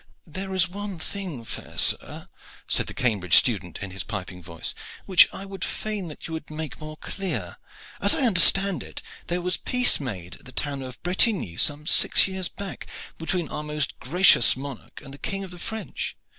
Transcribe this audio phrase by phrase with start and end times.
[0.25, 2.25] "There is one thing, fair sir,"
[2.67, 4.73] said the Cambridge student in his piping voice,
[5.05, 7.57] "which I would fain that you would make more clear.
[8.01, 12.27] As I understand it, there was peace made at the town of Bretigny some six
[12.27, 12.87] years back
[13.19, 16.17] between our most gracious monarch and the King of the French.